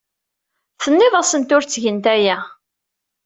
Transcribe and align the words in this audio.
Tenniḍ-asent 0.81 1.53
ur 1.55 1.63
ttgent 1.65 2.05
aya. 2.15 2.37